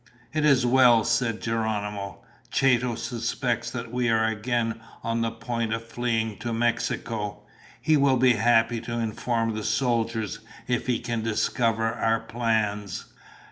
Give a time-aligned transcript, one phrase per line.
[0.33, 2.23] "It is well," said Geronimo.
[2.49, 7.43] "Chato suspects that we are again on the point of fleeing to Mexico.
[7.79, 13.13] He will be happy to inform the soldiers if he can discover our plans."